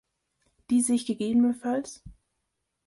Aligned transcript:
Die 0.71 0.81
sich 0.81 1.05
ggf. 1.05 2.01